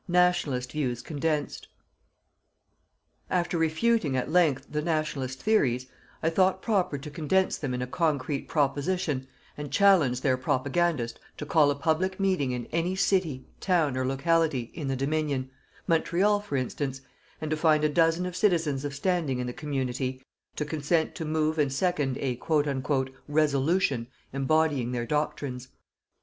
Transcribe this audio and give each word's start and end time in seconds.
"NATIONALIST" 0.07 0.71
VIEWS 0.71 1.03
CONDENSED. 1.03 1.67
After 3.29 3.55
refuting 3.55 4.17
at 4.17 4.31
length 4.31 4.65
the 4.71 4.81
"Nationalist" 4.81 5.43
theories, 5.43 5.85
I 6.23 6.31
thought 6.31 6.63
proper 6.63 6.97
to 6.97 7.09
condense 7.11 7.59
them 7.59 7.75
in 7.75 7.83
a 7.83 7.85
concrete 7.85 8.47
proposition, 8.47 9.27
and 9.55 9.71
challenge 9.71 10.21
their 10.21 10.37
propagandist 10.37 11.19
to 11.37 11.45
call 11.45 11.69
a 11.69 11.75
public 11.75 12.19
meeting 12.19 12.51
in 12.51 12.65
any 12.71 12.95
city, 12.95 13.45
town, 13.59 13.95
or 13.95 14.03
locality, 14.03 14.71
in 14.73 14.87
the 14.87 14.95
Dominion, 14.95 15.51
Montreal 15.85 16.39
for 16.39 16.55
instance 16.55 17.01
and 17.39 17.51
to 17.51 17.55
find 17.55 17.83
a 17.83 17.87
dozen 17.87 18.25
of 18.25 18.35
citizens 18.35 18.83
of 18.83 18.95
standing 18.95 19.37
in 19.37 19.45
the 19.45 19.53
community, 19.53 20.23
to 20.55 20.65
consent 20.65 21.13
to 21.13 21.25
move 21.25 21.59
and 21.59 21.71
second 21.71 22.17
a 22.17 22.39
"Resolution" 23.27 24.07
embodying 24.33 24.93
their 24.93 25.05
doctrines. 25.05 25.67